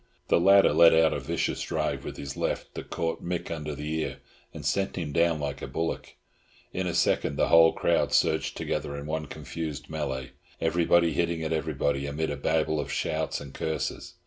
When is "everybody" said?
10.59-11.13, 11.53-12.07